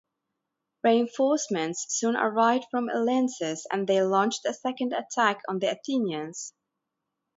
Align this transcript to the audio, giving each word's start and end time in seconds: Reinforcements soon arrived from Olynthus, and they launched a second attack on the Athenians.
Reinforcements 0.83 1.85
soon 1.89 2.15
arrived 2.15 2.65
from 2.71 2.89
Olynthus, 2.89 3.67
and 3.71 3.87
they 3.87 4.01
launched 4.01 4.43
a 4.47 4.53
second 4.55 4.93
attack 4.93 5.43
on 5.47 5.59
the 5.59 5.69
Athenians. 5.77 6.55